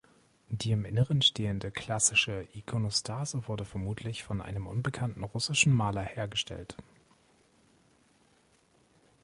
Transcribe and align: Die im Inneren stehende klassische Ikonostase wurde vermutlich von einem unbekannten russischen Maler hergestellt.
Die 0.49 0.71
im 0.71 0.83
Inneren 0.85 1.21
stehende 1.21 1.69
klassische 1.69 2.47
Ikonostase 2.55 3.47
wurde 3.47 3.65
vermutlich 3.65 4.23
von 4.23 4.41
einem 4.41 4.65
unbekannten 4.65 5.23
russischen 5.23 5.71
Maler 5.71 6.01
hergestellt. 6.01 6.75